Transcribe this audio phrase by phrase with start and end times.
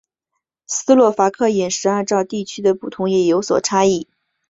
[0.65, 4.07] 斯洛伐克饮食按照地区的不同也有所差异。